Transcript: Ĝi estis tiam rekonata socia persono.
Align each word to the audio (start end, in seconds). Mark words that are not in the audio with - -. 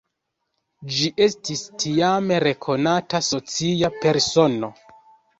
Ĝi 0.93 1.09
estis 1.25 1.59
tiam 1.83 2.31
rekonata 2.43 3.21
socia 3.27 3.91
persono. 4.07 4.71